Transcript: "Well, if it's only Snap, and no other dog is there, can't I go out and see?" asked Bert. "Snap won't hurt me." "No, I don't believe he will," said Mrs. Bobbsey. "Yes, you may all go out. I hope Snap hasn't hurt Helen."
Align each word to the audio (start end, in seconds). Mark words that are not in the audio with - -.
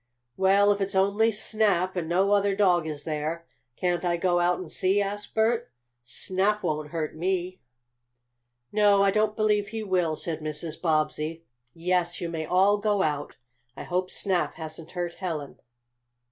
"Well, 0.35 0.71
if 0.71 0.81
it's 0.81 0.95
only 0.95 1.31
Snap, 1.31 1.95
and 1.95 2.09
no 2.09 2.31
other 2.31 2.55
dog 2.55 2.87
is 2.87 3.03
there, 3.03 3.45
can't 3.75 4.03
I 4.03 4.17
go 4.17 4.39
out 4.39 4.57
and 4.57 4.71
see?" 4.71 4.99
asked 4.99 5.35
Bert. 5.35 5.71
"Snap 6.01 6.63
won't 6.63 6.89
hurt 6.89 7.15
me." 7.15 7.61
"No, 8.71 9.03
I 9.03 9.11
don't 9.11 9.35
believe 9.35 9.67
he 9.67 9.83
will," 9.83 10.15
said 10.15 10.39
Mrs. 10.39 10.81
Bobbsey. 10.81 11.45
"Yes, 11.75 12.19
you 12.19 12.29
may 12.29 12.47
all 12.47 12.79
go 12.79 13.03
out. 13.03 13.35
I 13.77 13.83
hope 13.83 14.09
Snap 14.09 14.55
hasn't 14.55 14.93
hurt 14.93 15.13
Helen." 15.21 15.59